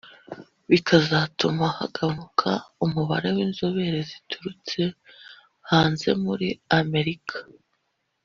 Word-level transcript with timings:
bikazatuma 0.69 1.65
hagabanuka 1.77 2.49
umubare 2.85 3.27
w’inzobere 3.35 3.99
ziturutse 4.09 4.81
hanze 5.69 6.09
muri 6.23 6.47
Amerika 6.79 7.37